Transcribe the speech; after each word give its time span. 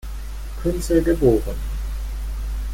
Künzel 0.63 1.03
geboren. 1.03 1.53